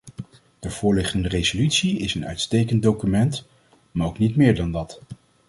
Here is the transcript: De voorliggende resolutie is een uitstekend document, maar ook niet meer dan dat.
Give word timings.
De 0.59 0.69
voorliggende 0.69 1.27
resolutie 1.27 1.97
is 1.99 2.15
een 2.15 2.25
uitstekend 2.27 2.81
document, 2.81 3.45
maar 3.91 4.07
ook 4.07 4.17
niet 4.19 4.35
meer 4.35 4.55
dan 4.55 4.71
dat. 4.71 4.99